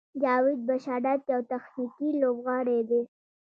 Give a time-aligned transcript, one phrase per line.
[0.21, 3.01] جاوید بشارت یو تخنیکي لوبغاړی دی.